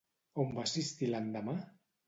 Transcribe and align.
On 0.43 0.49
va 0.55 0.63
assistir 0.69 1.11
l'endemà? 1.11 1.57